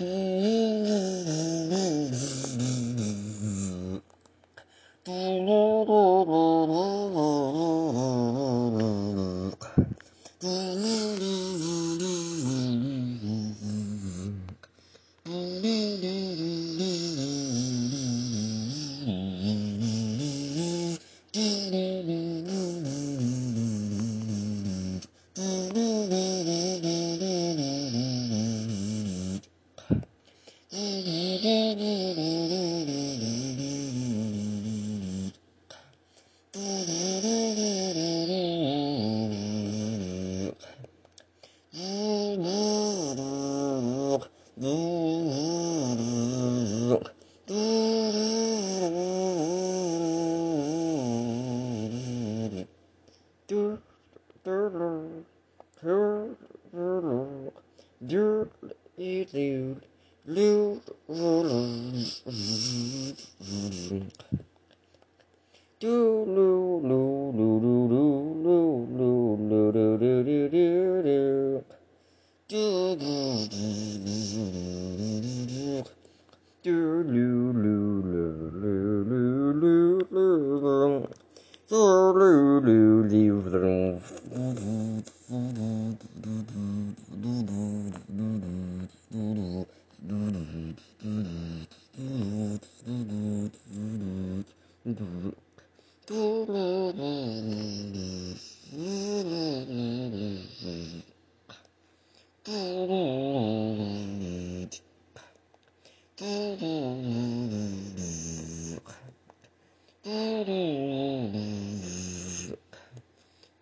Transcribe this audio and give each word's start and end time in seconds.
Mm-hmm. 0.00 1.79
do 53.50 53.82
do 77.02 77.29
Mm-hmm. 94.86 95.30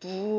Mm-hmm. 0.00 0.38